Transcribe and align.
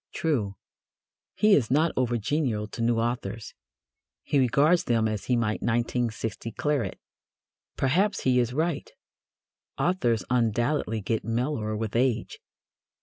True, 0.13 0.55
he 1.35 1.53
is 1.53 1.69
not 1.69 1.91
over 1.95 2.17
genial 2.17 2.65
to 2.69 2.81
new 2.81 2.97
authors. 2.97 3.53
He 4.23 4.39
regards 4.39 4.85
them 4.85 5.07
as 5.07 5.25
he 5.25 5.35
might 5.35 5.61
1916 5.61 6.53
claret. 6.53 6.97
Perhaps 7.77 8.21
he 8.23 8.39
is 8.39 8.51
right. 8.51 8.89
Authors 9.77 10.23
undoubtedly 10.27 11.01
get 11.01 11.23
mellower 11.23 11.77
with 11.77 11.95
age. 11.95 12.39